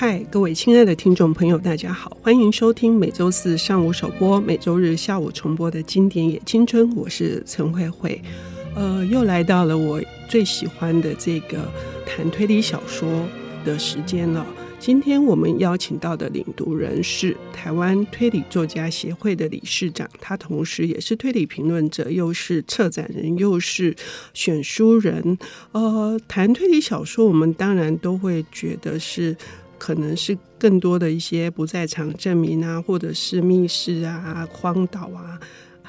[0.00, 8.22] 嗨，各位亲爱的听众朋友，大家好，欢迎收听每周四上午首播、每周日下午重播的经典也青春，我是陈慧慧。
[8.76, 11.68] 呃，又来到了我最喜欢的这个
[12.06, 13.08] 谈推理小说
[13.64, 14.46] 的时间了。
[14.78, 23.96] 今天我们邀请到的领读人是台湾推理作家协会的理事长，他同时也是推理评论者，又是策展人，又是
[24.32, 25.36] 选书人。
[25.72, 29.36] 呃，谈推理小说，我们当然都会觉得是
[29.78, 35.38] 可能是更多的一些不在场证明啊，或者是密室啊、荒岛啊。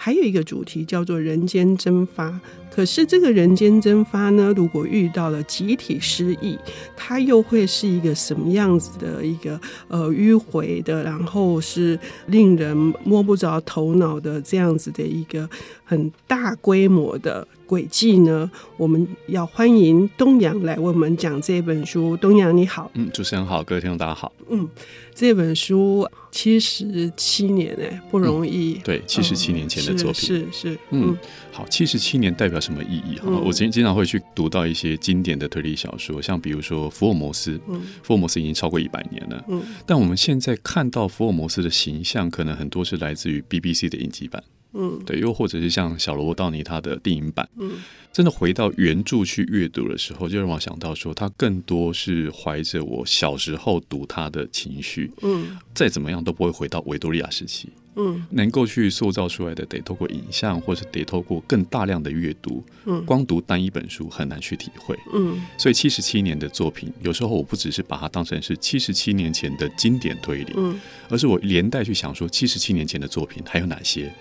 [0.01, 2.39] 还有一个主题叫做人间蒸发，
[2.73, 6.57] 可是这个人间蒸发呢，如果遇到了集体失忆，
[6.95, 15.49] 它又会是一个什么样子的一个呃迂回的，然后是令人摸不着头脑的这样子的一个
[15.83, 18.49] 很大规模的轨迹呢？
[18.77, 22.17] 我们要欢迎东阳来为我们讲这本书。
[22.17, 24.67] 东阳你好，嗯，主持人好，各位听众大家好，嗯。
[25.13, 28.75] 这本书七十七年哎，不容易。
[28.75, 30.79] 嗯、对，七十七年前的作品，是是，是。
[30.89, 31.15] 嗯，
[31.51, 33.19] 好，七十七年代表什么意义？
[33.19, 37.59] 哈、嗯，我经经常会去读到一些经典的推理小说，像比如说福尔摩斯。
[37.67, 39.45] 嗯，福尔摩斯已经超过一百年了。
[39.49, 44.41] 嗯，但我们现在看到福尔摩斯的形象，可能很多是来自于 BBC 的影集版。
[44.73, 47.71] 嗯，对，又或者是像小罗伯道尼他的电影版，嗯，
[48.13, 70.79] 真的回到原著去阅读的时候，就让我想到说，他更多是怀着我小时候读他的情绪，嗯，再怎么样都不会回到维多利亚时期，嗯，能够去塑造出来的，得透过影像，或是得透过更大量的阅读，嗯，光读单一本书很难去体会，嗯，所以七十七年的作品，有时候我不只是把它当成是七十七年前的经典推理，嗯，
[71.09, 74.13] 而是我连带去想说，七十七年前的作品还有哪些？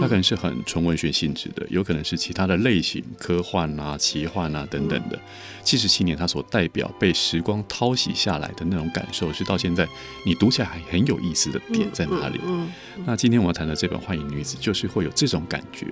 [0.00, 5.18] 它可能是很纯文学性质的，有可能是其他的类型，科幻啊、奇幻啊等等的。
[5.62, 9.86] 七十七年，它所代表被时光淘洗下来的那种感受，是到现在
[10.24, 12.40] 你读起来还很有意思的点在哪里？
[13.04, 15.86] 那今天我要谈的这本《幻影女子》，就是会有这种感觉。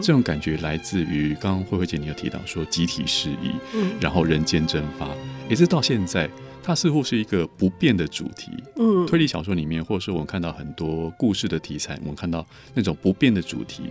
[0.00, 3.52] 这种感觉来自于刚刚慧慧姐你有提到说集体失忆，
[4.00, 5.08] 然后人间蒸发，
[5.48, 6.28] 也是到现在。
[6.70, 8.52] 它似乎是一个不变的主题。
[8.76, 13.82] 嗯，推理小说里面，或者说我们看到很多故事的题材，我们看到那种不变的主题，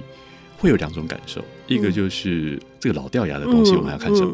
[0.57, 1.43] 会有两种感受。
[1.67, 4.33] 一个就是这个老掉牙的东西，我们要看什么；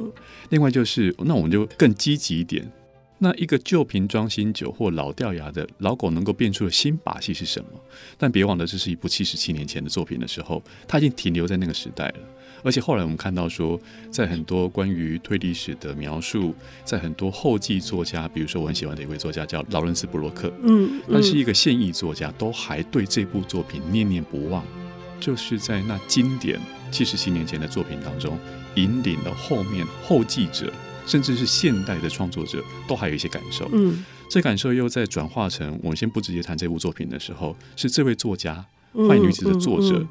[0.49, 2.71] 另外就是，那我们就更积极一点。
[3.17, 7.69] 那一个旧瓶装新酒或老掉牙的老狗能够变出的新把戏是什么？
[8.17, 12.15] 但别忘了，这是一部七十七年前的作品的时候，它已经停留在那个时代了。
[12.63, 24.65] 而且后来我们看到说，在很多关于推理史的描述，在很多后继作家，比如说我很喜欢的一位作家叫劳伦斯·布洛克，嗯，他是一个现役作家，都还对这部作品念念不忘，
[25.19, 26.59] 就是在那经典
[26.91, 28.35] 七十七年前的作品当中，
[28.73, 30.73] 引领了后面后继者，
[31.05, 38.65] 甚至是现代的创作者，都还有一些感受，嗯，这感受又在转化成我们先不直接谈这部作品的时候，是这位作家
[39.07, 39.97] 《幻影女子》的作者。
[39.97, 40.01] 嗯嗯。
[40.01, 40.07] 嗯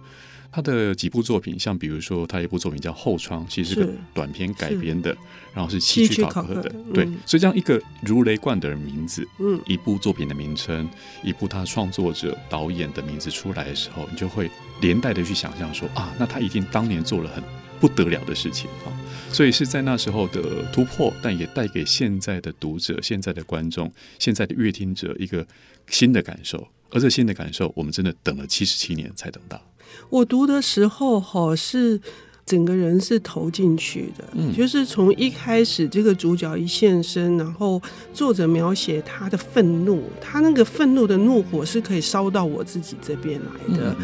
[0.55, 5.13] 他的几部作品，像比如说，他一部作品叫《后窗》，其实是个短篇改编的，
[5.53, 10.89] 然后是戏剧考克的，嗯、对，所以这样一个如雷贯耳的名字，嗯，一部作品的名称，
[11.25, 14.49] 一部他创作者、导演的名字出来的时候，你就会
[14.81, 17.43] 连带的去想象说啊，那他一定当年做了很
[17.85, 18.89] 不得了的事情啊，
[19.31, 25.47] 所以是在那时候的突破，但也带给现在的读者、现在的观众、现在的阅听者一个
[25.89, 29.63] 新的感受，而这新的感受，我们真的等了七十七年才等到。
[30.09, 32.01] 我读的时候，哈是
[32.47, 37.81] 整个人是投进去的，嗯，就是从一开始这个主角一现身，然后
[38.13, 43.97] 作者描写他的愤怒，他那个愤怒的怒火是可以烧到我自己这边来的。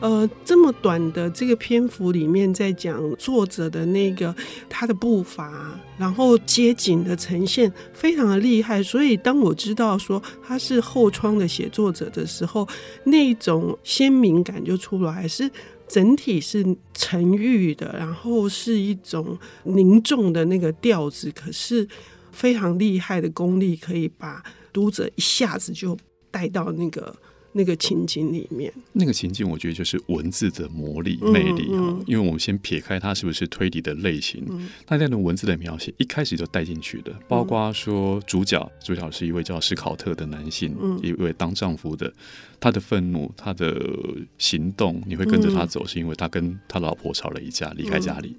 [0.00, 4.32] 嗯、呃，这么短的这个篇幅里面，在讲作者的那个
[4.68, 8.80] 他的步伐，然后街景的呈现非常的厉害。
[8.80, 12.64] 所以当我知道说他是后窗的写作者的时候，
[13.02, 15.50] 那种鲜明感就出来是。
[15.88, 21.88] 整体是沉郁的，然后是一种凝重的那个调子，可是
[22.32, 24.42] 非常厉害的功力，可以把
[24.72, 25.96] 读者一下子就
[26.30, 27.16] 带到那个。
[27.52, 31.98] 那个情景里面，那个情景，我觉得就是文字的魔力、魅力啊！
[32.06, 34.44] 因为我们先撇开它是不是推理的类型，
[34.86, 42.12] 它、嗯、那种文字的描写一开始就带进去的，包括说主角，主角是一位叫史考特的男性，嗯、一位当丈夫的，
[42.60, 43.80] 他的愤怒，他的
[44.36, 48.36] 行动，你会跟着他走，是因为他跟他老婆吵了一架，离开家里，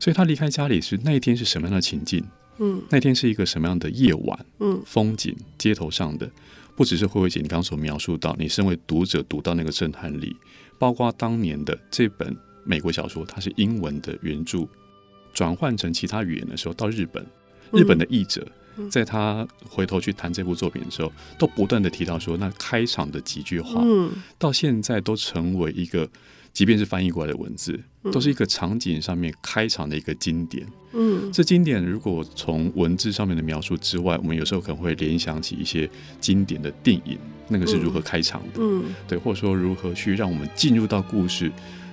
[0.00, 2.24] 所以他离开家里是那一天是什么样的情境？
[2.58, 4.46] 嗯，那天是一个什么样的夜晚？
[4.60, 6.30] 嗯，风景，街头上的。
[6.76, 10.36] 不只是慧慧姐，你刚刚所描述到，你身为读者读到那个震撼力，
[10.78, 14.68] 包括当年的这本美国小说，它是英文的原著，
[15.32, 17.24] 转换成其他语言的时候，到日本，
[17.72, 18.46] 日本的译者
[18.90, 23.82] 在他回头去谈这部作品的时候，都不断的提到说，那开场的几句话，
[24.38, 26.06] 到现在都成为一个，
[26.52, 27.80] 即便是翻译过来的文字，
[28.12, 30.66] 都是一个场景上面开场的一个经典。
[30.92, 35.88] 嗯，这经典如果从文字上面的描述之外，我们有时候可能会联想起一些
[36.20, 37.18] 经典的电影，
[37.48, 41.50] 那个是如何开场的，嗯，对，或者说如何去让我们进入到故事，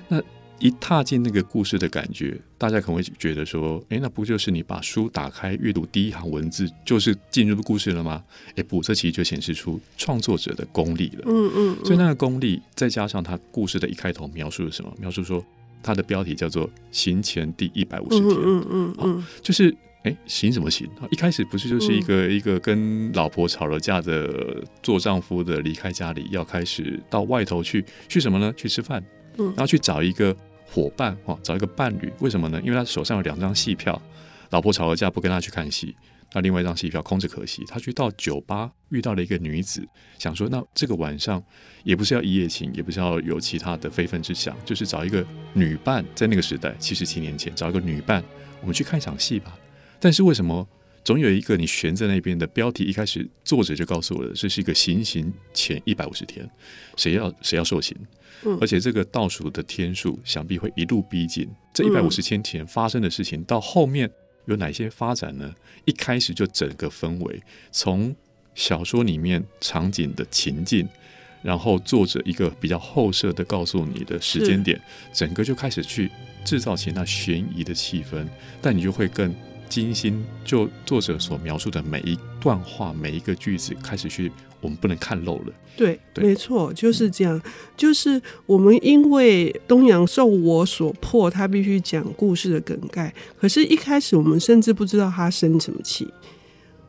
[0.08, 0.22] 那。
[0.60, 8.24] 一踏进那个故事的感觉，大家可能会觉得说：“诶，那不就是你把书打开，阅读第一行文字，就是进入故事了吗？”
[8.56, 11.24] 诶，不，这其实就显示出创作者的功力了。
[11.26, 11.86] 嗯嗯，嗯。
[11.86, 14.94] 所以那个功力，再加上他故事的一开头描述了什么？
[15.02, 15.44] 描述说
[15.84, 18.30] 他的标题叫做“行前第一百五十天”。
[18.32, 19.22] 嗯嗯嗯。
[19.22, 19.76] 好，就是
[20.06, 20.90] 诶，行什么行？
[21.12, 28.52] 一开始不是就是一个、嗯、一个跟老婆吵了架的做丈夫的离开家里，要开始到外头去去什么呢？
[28.58, 29.04] 去吃饭，
[29.38, 30.36] 然后去找一个。
[30.66, 32.60] 伙伴哦，找一个伴侣，为什么呢？
[32.64, 34.02] 因为他手上有两张戏票，
[34.50, 35.96] 老婆吵了架不跟他去看戏，
[36.34, 37.64] 那另外一张戏票空着可惜。
[37.68, 39.88] 他去到酒吧遇到了一个女子，
[40.18, 41.42] 想说那这个晚上
[41.84, 46.04] 也不是要一夜情，也不是要有其他的非分之想，就是找一个女伴。
[46.16, 48.24] 在那个时代，七十七年前，找一个女伴，
[48.62, 49.58] 我们去看一场戏吧。
[50.00, 50.68] 但是为什么
[51.04, 52.84] 总有一个你悬在那边的标题？
[52.84, 56.50] 一开始作者就告诉我了，这是一个行刑前一百五十天，
[56.98, 57.96] 谁要谁要受刑？
[58.60, 61.50] 而且这个倒数的天数想必会一路逼近。
[61.74, 64.10] 这一百五十天前发生的事情，到后面
[64.46, 65.54] 有哪些发展呢？
[65.86, 67.42] 一开始就整个氛围，
[67.72, 68.16] 从
[68.56, 70.88] 小说里面场景的情境，
[71.42, 74.80] 然后作者一个比较后设的告诉你的时间点，
[75.14, 76.10] 整个就开始去
[76.44, 78.28] 制造起那悬疑的气氛，
[78.62, 79.34] 但你就会更。
[79.70, 84.32] 精心就作者所描述的每一段话，每一个句子开始去，
[84.64, 85.54] 我们不能看漏了。
[85.76, 87.40] 对，对没错，就是这样。
[87.76, 93.14] 就是我们因为东阳受我所迫，他必须讲故事的梗概。
[93.40, 96.08] 可是，一开始我们甚至不知道他生什么气，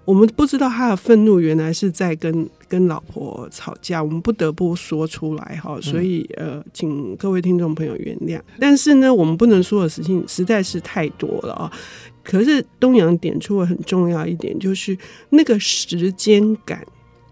[0.05, 4.03] 我们不知道他的愤怒原来是在跟跟老婆吵架。
[4.05, 8.38] 我们不得不说出来哈，所以呃，请各位听众朋友原谅。
[8.61, 11.73] 但是呢，我们不能说的事情实在是太多了啊。
[12.23, 14.97] 可是东阳点出了很重要一点，就是
[15.31, 16.82] 那个时间感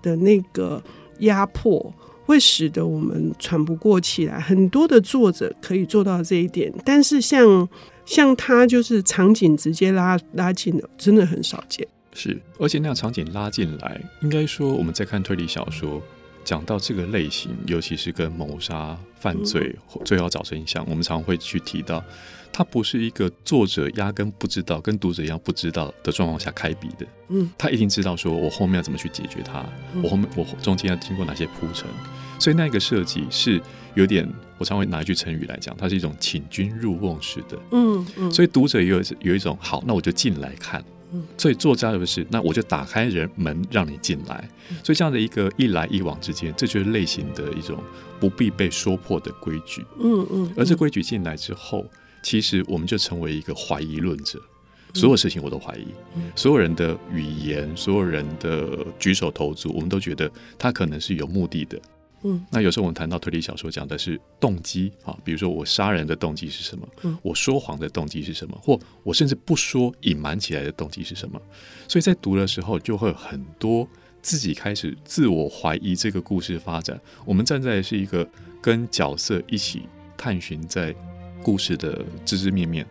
[0.02, 0.82] 的那个
[1.20, 1.94] 压迫，
[2.26, 4.38] 会使得我们喘不过气来。
[4.38, 7.68] 很多的作者可以做到这一点，但是像
[8.04, 11.86] 像他就是场景直接拉拉近了，真的很少见。
[12.14, 16.02] 是，而且那样场景拉进来，应该说我们在看推理小说，
[16.44, 19.74] 讲到这个类型，尤其是跟谋杀、犯罪、
[20.04, 22.02] 最后找真相，我们常会去提到。
[22.54, 27.06] 它不是一个作者压根不知道，跟读者一样不知道的状况下开笔的。
[27.28, 29.64] 嗯，他一定知道说，我后面要怎么去解决它，
[30.02, 31.88] 我后面我中间要经过哪些铺陈，
[32.38, 33.58] 所以那个设计是
[33.94, 37.58] 有点，我常会拿一句成语来讲，它是一种请君入瓮式的。
[37.70, 40.84] 嗯嗯，所以读者也有有一种好，那我就进来看。
[41.12, 44.48] 嗯，所以作家的是，那我就打开人门让你进来。
[44.82, 47.82] 所以这样的一个一来一往之间，这就是类型的一种
[48.18, 49.84] 不必被说破的规矩。
[50.00, 51.86] 嗯嗯，而这规矩进来之后。
[52.24, 54.40] 其实我们就成为一个怀疑论者，
[54.94, 55.88] 所有事情我都怀疑，
[56.36, 61.76] 所有人的语言，所有人的举手投足，我们都觉得他可能是有目的的。
[62.22, 66.88] 嗯，那有时候我们谈到推理小说，讲的是动机啊，比如说我杀人的动机是什么？
[67.22, 68.58] 我说谎的动机是什么？
[68.62, 71.40] 或我甚至不说隐瞒起来的动机是什么？
[71.88, 73.88] 所以在读的时候，就会很多
[74.20, 77.00] 自己开始自我怀疑这个故事发展。
[77.24, 78.28] 我们站在是一个
[78.60, 79.82] 跟角色一起
[80.16, 80.94] 探寻在。
[81.44, 82.86] 故事的枝枝面面，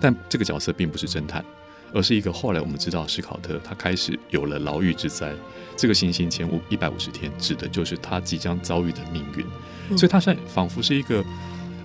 [0.00, 1.44] 但这个角色并不是侦探，
[1.92, 5.32] 而是一个后来我们知道史考特他开始有了牢狱之灾。
[5.76, 9.44] 这个行刑前五一百五十天，指的就是他即将遭遇的命运。
[9.90, 11.24] 嗯、所以他现在仿佛是一个，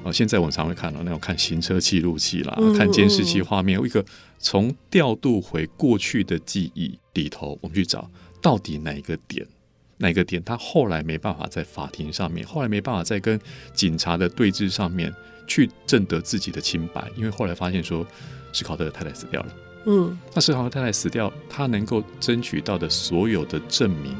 [0.03, 4.03] 呃，现在我们常会看到那种看行车记录器啦，嗯、看监视器画面，嗯、一个
[4.39, 8.09] 从调度回过去的记忆里头，我们去找
[8.41, 9.45] 到底哪一个点，
[9.97, 13.39] 哪一个点他后来没办法在法庭上面，后来没办法在跟
[13.73, 15.13] 警察的对峙上面。
[15.47, 18.07] 去证得自己的清白，因为后来发现说，
[18.53, 19.53] 史考特的太太死掉了。
[19.85, 24.15] 嗯，那史考特太太死掉，他能够争取到的所有的证明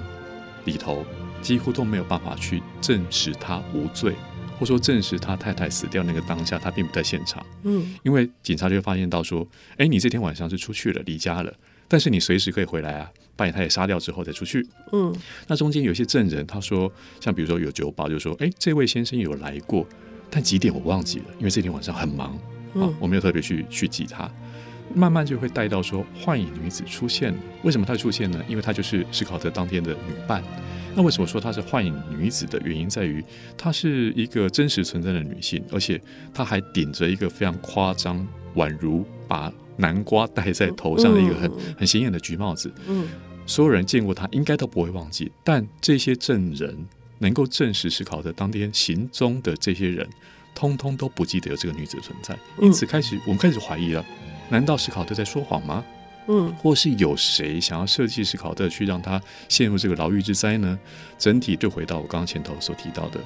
[0.65, 1.05] 里头，
[1.41, 4.15] 几乎都没有办法去证实他无罪，
[4.59, 7.45] 或说证实他太太死掉那个当下他并不在现场。
[7.63, 11.53] 嗯，因为警察就会发现到说，哎，你这天晚上是出去了，离家了，
[11.87, 14.67] 但是你随时可以回来啊，把你太太杀掉之后再出去。
[14.91, 15.15] 嗯，
[15.47, 19.85] 那中间有些证人他说，像比如说有酒保就说，哎，这位先生有来过。
[20.33, 22.33] 但几点我忘记了，因为这天晚上很忙，
[22.75, 24.31] 啊，我没有特别去去记他。
[24.95, 27.37] 慢慢就会带到说，幻影女子出现了。
[27.63, 28.43] 为什么她出现呢？
[28.47, 30.43] 因为她就是史考特当天的女伴。
[30.93, 33.23] 那为什么说她是幻影女子的原因，在于
[33.57, 36.01] 她是一个真实存在的女性，而且
[36.33, 42.71] 她还顶着一个非常夸张宛如把南瓜戴在头上的一个很很显眼的橘帽子。
[42.87, 43.07] 嗯，
[43.45, 45.31] 所有人见过她，应该都不会忘记。
[45.43, 46.85] 但这些证人
[47.19, 50.05] 能够证实史考特当天行踪的这些人，
[50.53, 52.37] 通通都不记得有这个女子的存在。
[52.59, 54.05] 因此，开始我们开始怀疑了：
[54.51, 55.83] 难道史考特在说谎吗？
[56.27, 60.77] 嗯，或是有谁想要设计史考特去让他陷入这个牢狱之灾呢？
[61.17, 63.19] 整体就回到我刚刚前头所提到的，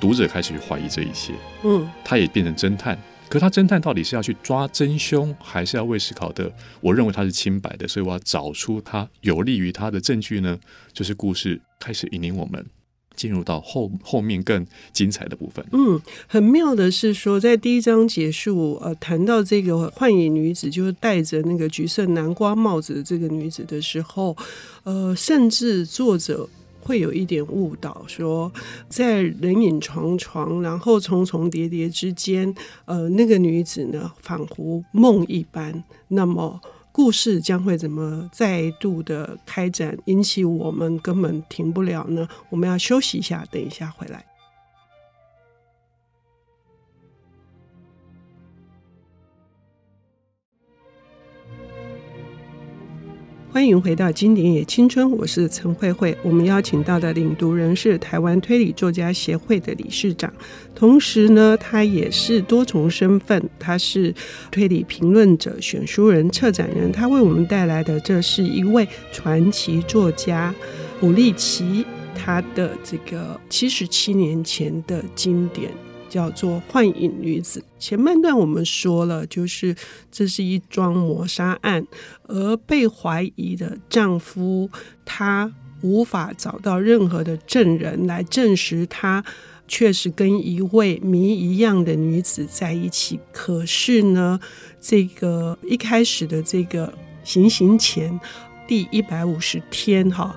[0.00, 1.34] 读者开始去怀疑这一切。
[1.64, 2.98] 嗯，他也变成侦探。
[3.28, 6.50] 可他侦探到底是要去抓真凶，还是要为史考特？
[6.80, 10.58] 我认为他是清白的，所以我要找出他有利于他的证据呢。
[10.94, 12.64] 就是故事开始引领我们
[13.18, 15.62] 进入到后后面更精彩的部分。
[15.72, 24.36] 嗯，很妙的是说，在第一章结束，呃，谈到这个幻影女子，就是戴着那个橘色南瓜帽子的这个女子的时候，
[24.84, 26.48] 呃，甚至作者。
[26.80, 28.50] 会有一点误导，说
[28.88, 32.54] 在人影幢幢，然后重重叠叠之间，
[32.86, 35.84] 呃，那个女子呢，仿佛梦一般。
[36.08, 36.58] 那么，
[36.98, 42.28] 故事将会怎么再度的开展，引起我们根本停不了呢？
[42.50, 44.24] 我们要休息一下，等一下回来。
[53.50, 56.16] 欢迎回到《经典也青春》，我是陈慧慧。
[56.22, 60.30] 我们邀请到的领读人是台湾推理作家协会的理事长，
[60.74, 64.14] 同时呢，他也是多重身份，他是
[64.50, 66.92] 推理评论者、选书人、策展人。
[66.92, 70.54] 他为我们带来的，这是一位传奇作家
[71.00, 75.70] 伍丽奇，他的这个七十七年前的经典。
[76.08, 77.62] 叫做幻影女子。
[77.78, 79.74] 前半段我们说了，就是
[80.10, 81.86] 这是一桩谋杀案，
[82.26, 84.68] 而被怀疑的丈夫
[85.04, 89.24] 他无法找到任何的证人来证实他
[89.68, 93.20] 确实跟一位谜一样的女子在一起。
[93.30, 94.40] 可是呢，
[94.80, 98.18] 这个一开始的这个行刑前
[98.66, 100.36] 第一百五十天，哈。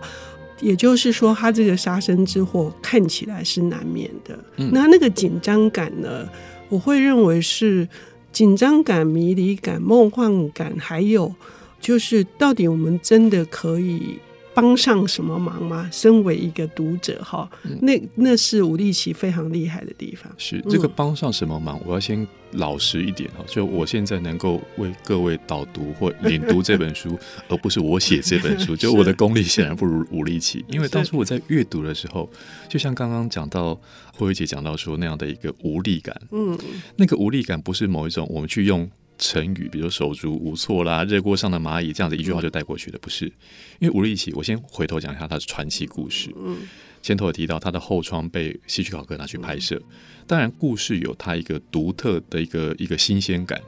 [0.62, 4.38] 也就是说，他这个杀身之祸看起来是难免的。
[4.58, 6.27] 嗯、那那个紧张感呢？
[6.70, 7.86] 我会认为是
[8.32, 11.34] 紧张感、迷离感、梦幻感，还有
[11.82, 14.18] 就是到底我们真的可以
[14.62, 15.89] 帮上什么忙吗？
[15.91, 17.50] 身为一个读者，哈，
[17.82, 20.32] 那那是吴丽奇非常厉害的地方。
[20.38, 21.82] 是这个帮上什么忙？
[21.86, 22.27] 我要先。
[22.56, 30.62] 老实一点哈，就我现在能够为各位导读或领读这本书， 而不是我写这本书，就我的功力显然不如吴丽奇。
[30.68, 32.30] 因为当初我在阅读的时候，
[32.68, 33.74] 就像刚刚讲到
[34.18, 36.60] 慧慧姐讲到说那样的一个无力感，嗯，
[36.98, 38.91] 那个无力感不是某一种我们去用
[39.22, 43.32] 成语，比如手足无措啦、热锅上的蚂蚁这样子一句话就带过去的，不是。
[43.80, 46.30] 因为吴立奇，我先回头讲一下他的传奇故事。
[46.36, 46.58] 嗯。
[47.04, 49.82] 前头有提到他的后窗被希区考克拿去拍摄，
[50.28, 53.60] 当然故事有他一个独特的一个一个新鲜感，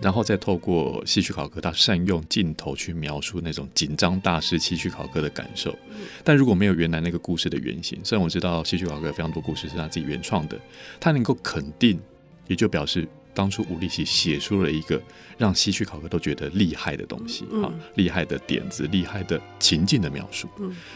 [0.00, 5.76] 然后再透过戏曲考科他善用镜头去描述那种紧张大师戏曲考科的感受，
[6.24, 10.58] 但如果没有原来那个故事的原型，虽然我知道戏曲考克非常多故事是他自己原创的，
[10.98, 12.00] 他能够肯定，
[12.46, 13.06] 也就表示
[13.38, 15.00] 当初吴丽琦写出了一个
[15.36, 20.48] 让西区考科都觉得厉害的东西啊，厉害的点子，厉害的情境的描述，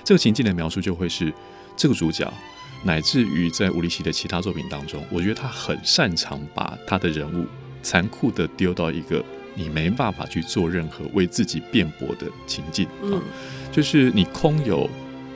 [0.02, 1.32] 这个情境的描述就会是。
[1.74, 2.30] 这个主角，
[2.84, 7.46] 乃至于在吴丽琦的其他作品当中，我觉得他很擅长把他的人物
[7.82, 12.86] 残酷的丢到一个你没办法去做任何为自己辩驳的情境。
[13.10, 13.16] 啊，
[13.72, 14.88] 就是你空有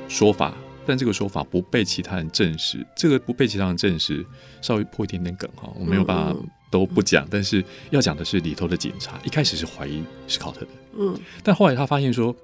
[0.08, 4.24] 说法，但这个说法不被其他人证实，这个不被其他人证实，
[4.60, 6.36] 稍微破一点点梗哈，我没有办法
[6.70, 10.68] 都不讲，但是要讲的是里头的警察一开始是怀疑史考特的，
[10.98, 12.34] 嗯，但后来他发现说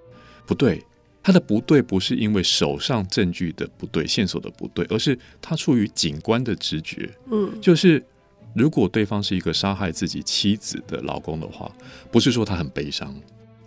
[0.46, 0.84] 不对。
[1.24, 7.08] 他的不对不是因为手上证据的不对、线索的不对，而是他出于警官的直觉。
[7.30, 8.04] 嗯，就是
[8.56, 11.70] 如果对方是一个杀害自己妻子的老公的话，
[12.10, 13.14] 不是说他很悲伤，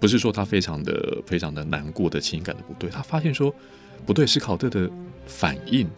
[0.01, 3.55] 不是说他非常的、非常的难过的情感的不对，他发现说
[4.05, 4.91] 不对，史考特的
[5.25, 5.89] 反应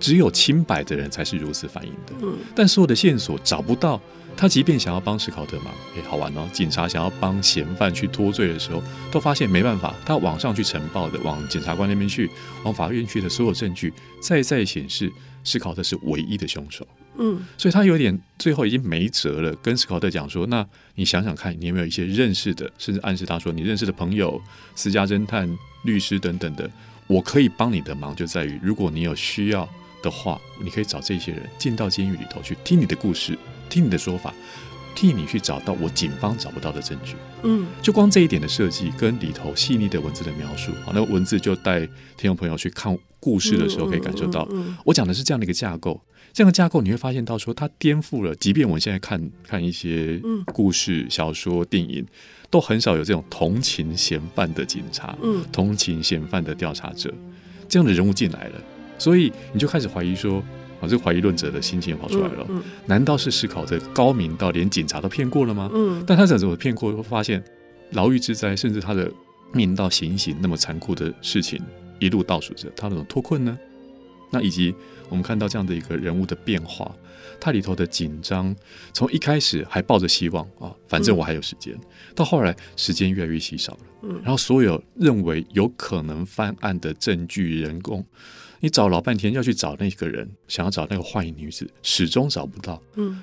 [0.00, 2.14] 只有清白的人才是如此反应的。
[2.22, 4.00] 嗯，但所有的线索找不到。
[4.36, 6.48] 他即便想要帮史考特忙，哎，好玩哦！
[6.50, 9.94] 警察想要帮嫌犯去脱罪的时候，都发现没办法。
[10.06, 12.30] 他往上去呈报的，往检察官那边去，
[12.62, 13.92] 往法院去的所有证据，
[14.22, 15.12] 再再显示
[15.44, 16.86] 史考特是唯一的凶手。
[17.18, 24.40] 嗯，所以他有点最后已经没辙了，跟史考特讲说：“那你想想看，你有没有一些认识的，甚至暗示他说你认识的朋友、
[24.74, 25.46] 私家侦探、
[25.82, 26.70] 律师等等的，
[27.08, 29.68] 我可以帮你的忙，就在于如果你有需要
[30.02, 33.38] 的话，你可以找这些人进到监狱里头去听你的故事。”
[33.70, 34.34] 听你的说法，
[34.96, 37.14] 替你去找到我警方找不到的证据。
[37.44, 44.48] 嗯，就光这一点的设计跟里头细腻的文字的描述，好，那文字就带听众朋友去看故事的时候可以感受到，
[44.84, 46.00] 我讲的是这样的一个架构。
[46.32, 52.04] 这样的架构你会发现到说，它颠覆了，即便我们现在看看一些故事、小说、电影，
[52.50, 57.14] 都很少有这种同情嫌犯的警察，嗯，同情嫌犯的调查者
[57.68, 58.60] 这样的人物进来了，
[59.00, 60.38] 所以你就开始怀疑说，
[60.80, 62.46] 啊，这个怀疑论者的心情跑出来了，
[62.86, 65.70] 难道是思考的高明到连警察都骗过了吗？
[65.72, 66.92] 嗯，但他怎么骗过？
[66.92, 67.42] 会发现
[67.92, 69.10] 牢狱之灾，甚至他的
[69.52, 71.60] 命到行刑那么残酷的事情，
[71.98, 73.58] 一路倒数着，他怎么脱困呢？
[74.32, 74.72] 那以及
[75.08, 76.94] 我们看到这样的一个人物的变化，
[77.40, 78.54] 他里头的紧张，
[78.92, 81.76] 从一开始还抱着希望啊，反正我还有时间，
[82.14, 88.06] 到后来时间越来越稀少了，然后所有认为有可能翻案的证据人供，
[88.60, 92.80] 你找老半天要去找那个人，想要找那个幻影女子，始终找不到，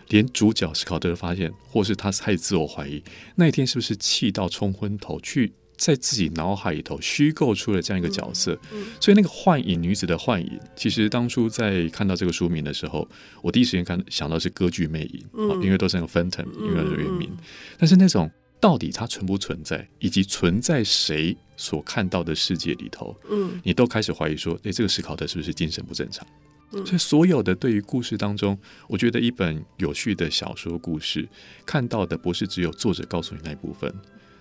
[0.09, 3.01] 连主角斯考特发现，或是他太自我怀疑，
[3.35, 5.53] 那一天是不是气到冲昏头去？
[5.77, 13.07] 在自己脑海里头虚构出了这样一个角色，嗯嗯、所以那个幻影女子的幻影，其实当初在看到这个书名的时候，
[13.43, 17.29] 我第一时间看想到是歌剧魅影，嗯、因为都是那个 Phantom 音乐的原名。
[17.31, 17.37] 嗯、
[17.77, 18.27] 但是那种
[18.59, 26.25] 到底它存不存在，以及存在谁所看到的世界里头，嗯，你都开始怀疑说，诶，这个思考的是不是精神不正常？
[26.73, 31.27] 嗯、所以所有的对于故事当中，我觉得一本有趣的小说故事，
[31.65, 33.93] 看到的不是只有作者告诉你那一部分。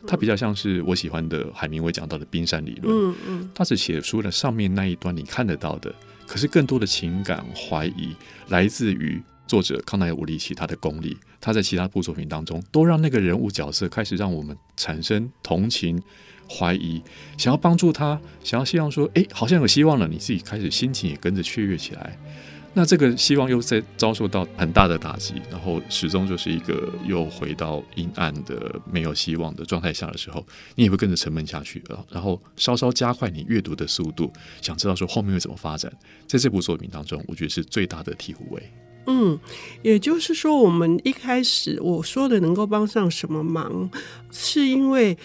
[0.08, 5.92] 它比较像是我喜欢的海明威讲到的冰山理论，嗯嗯，他只写出了上面那一端你看得到的，
[6.26, 8.14] 可是更多的情感怀疑
[8.48, 16.02] 来自于作者康奈尔·伍利奇他的功力，他在其他部作品当中都让那个人物角色开始让我们产生同情、
[16.48, 17.02] 怀疑，
[17.38, 22.18] 想要帮助他，想要希望说，哎，好像有希望了，你自己开始心情也跟着雀跃起来。
[22.78, 32.04] 那这个希望又在遭受到很大的打击，然后始终就是一个又回到阴暗的没有希望的状态下的时候，你也会跟着沉闷下去了。
[32.10, 35.90] 然后稍稍加快你阅读的速度，想知道说后面会怎么发展。
[36.26, 38.62] 在这部作品当中，我觉得是最大的醍醐味。
[39.06, 39.38] 嗯，
[39.82, 43.90] 也就是说，我们一开始我说的能够帮上什么忙，
[44.30, 45.16] 是因为。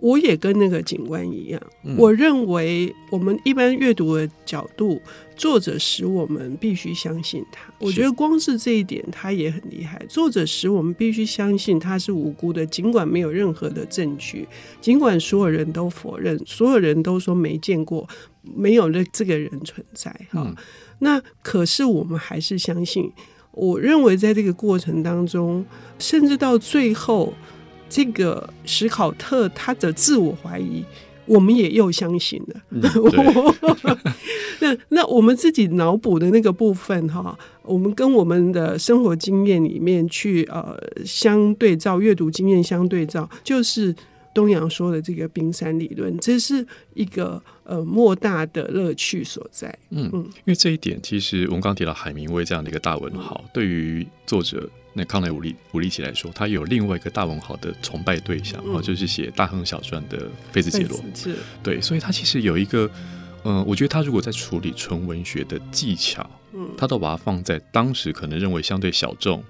[0.00, 5.02] 我也跟那个警官一样，嗯、我认为我们一般阅读的角度，
[5.34, 7.68] 作者使我们必须相信他。
[7.80, 10.00] 我觉得光是这一点，他也很厉害。
[10.08, 14.46] 作者使我们必须相信他是无辜的，尽管没有任何的证据，
[14.80, 18.08] 尽管所有人都否认，所有人都说没见过，
[18.54, 20.12] 没有这这个人存在。
[20.30, 20.54] 哈、嗯，
[21.00, 23.12] 那可是我们还是相信。
[23.52, 25.64] 我认为在这个过程当中，
[25.98, 27.32] 甚至到最后。
[27.90, 30.84] 这个史考特他的自我怀疑，
[31.24, 32.60] 我们也又相信了。
[32.68, 32.82] 嗯、
[34.60, 43.96] 那那我们自己脑补的那个部分哈，我们跟我们的生活经验里面去呃相对照，阅读经验相对照，就是
[44.34, 49.68] 东阳说的这个冰山理论，这是一个呃莫大的乐趣所在。
[49.90, 54.68] 嗯嗯，因为这一点，其实我们刚刚提到海明威这样的一个大文豪，嗯、对于作者。
[54.94, 55.34] 那康奈尔·
[55.72, 61.00] 伍利奇来说，他有另外一个大文豪的崇拜对象，嗯、就是写《大亨小传》的菲茨杰罗。
[61.14, 62.90] 是，对，所以他其实有一个，
[63.44, 69.44] 嗯、呃，我觉得他如果在处理纯文学的技巧，嗯，他都把它放在当时可能认为相对小众，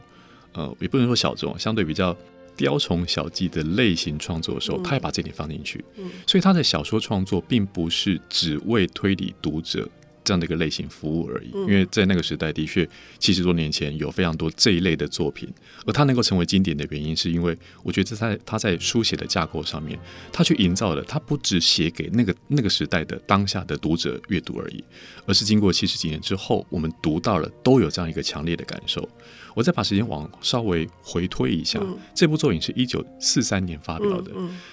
[0.53, 2.15] 呃，也不能说小众，相对比较
[2.59, 5.83] 雕虫小技的类型创作的时候，嗯、他也把这点放进去。
[5.97, 9.89] 嗯，所以他的小说创作并不是只为推理读者。
[10.25, 15.49] 这样的一个类型服务而已，因为在那个时代的确七十多年前有非常多这一类的作品，
[15.87, 19.99] 而它能够成为经典的原因，是因为我觉得在它在书写的架构上面，
[20.33, 24.85] 它去营造了它不只写给那个那个时代的当下的读者阅读而已，
[25.27, 29.09] 而是经过七十几年之后，我们读到了都有这样一个强烈的感受。
[29.55, 31.81] 我再把时间往稍微回推一下，
[32.15, 34.31] 这部作品是一九四三年发表的，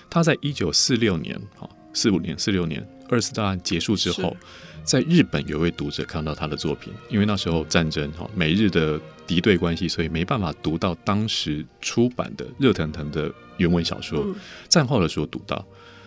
[0.10, 4.36] 它在一九四六年啊四五年四六年二次大战结束之后。
[4.84, 14.24] 在日本有位读者看到他的作品，因为那时候战争哈，美日的敌对关系，所以没办法读到当时出版的热腾腾的原文小说。
[14.70, 15.56] 战后的时候读到，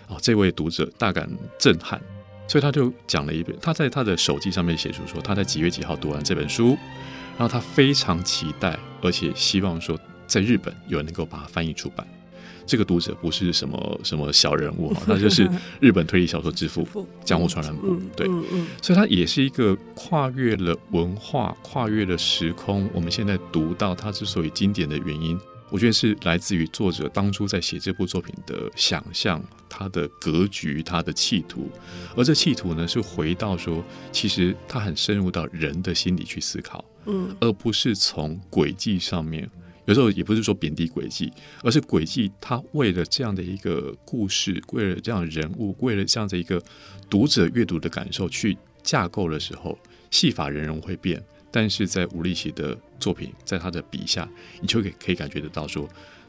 [0.06, 2.00] 啊，这位读者大感震撼，
[2.46, 3.58] 所以他就讲了一遍。
[3.60, 6.78] 他在他的手机上面写出说，他在几月几号读完这本书，
[7.36, 12.06] 然后他非常期待，而且希望说在日本有人能够把它翻译出版。
[12.66, 15.48] 这个读者不是什么什么小人物哈， 那就是
[15.80, 16.86] 日本推理小说之父
[17.24, 17.96] 江户川乱步。
[18.14, 18.26] 对，
[18.82, 22.88] 所以他也是一个跨越了文化、跨越了时空。
[22.92, 25.38] 我们现在读到他之所以经典的原因，
[25.70, 31.70] 我觉得是来自于作者当初在写这部作品的想象、他的格局、他的企图。
[32.16, 39.48] 而这企图呢，是回到说，其实他很深入到人的心理去思考，嗯，而不是从轨迹上面。
[39.88, 46.62] 有时候也不是说贬低诡计，而是诡计他为了这样的一个故事，为了这样人物，为了这样的一个
[47.08, 49.78] 读者阅读的感受去架构的时候，
[50.10, 54.28] 戏法人人会变，但是在吴立奇的作品，在他的笔下，
[54.60, 55.88] 你就可以可以感觉得到说，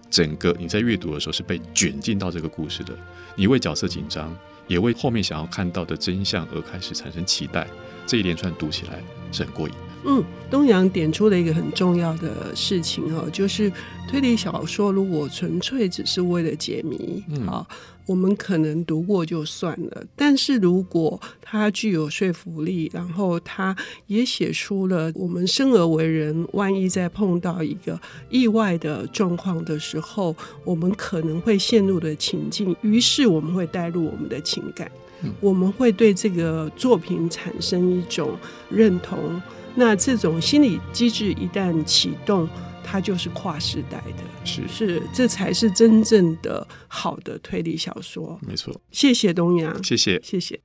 [0.10, 2.98] 整个你在阅读的时候是被卷进到这个故事的，
[3.36, 4.34] 你为角色紧张，
[4.70, 7.68] 也为后面想要看到的真相而开始产生期待，
[8.08, 9.76] 这一连串读起来是很过瘾。
[10.06, 13.72] 嗯，东阳点出了一个很重要的事情哦，就是
[14.10, 17.68] 推理小说如果纯粹只是为了解谜，嗯，好，
[18.06, 20.04] 我们可能读过就算了。
[20.16, 23.76] 但是如果它具有说服力，然后它
[24.08, 30.34] 也写出了我们生而为人，万一在碰到一个意外的状况的时候，
[30.64, 34.90] 我们可能会陷入的情境，于是我们会带入我们的情感，
[35.24, 38.32] 嗯，我们会对这个作品产生一种
[38.70, 39.42] 认同。
[39.80, 42.50] 那这种心理机制一旦启动，
[42.84, 48.38] 它就是跨时代的，是是，这才是真正的好的推理小说。
[48.46, 50.60] 没错，谢谢东阳，谢谢谢谢。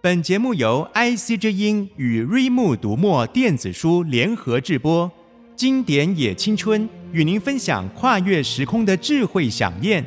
[0.00, 5.12] 本节目由 IC 之音与瑞木读墨电子书联合制播，
[5.54, 10.02] 经典也青春与您分享跨越时空的智慧饗宴。